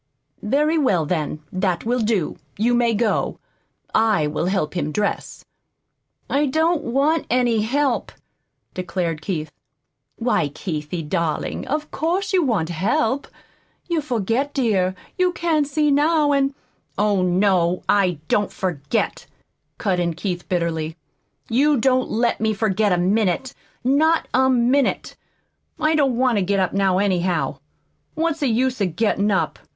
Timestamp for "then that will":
1.05-1.99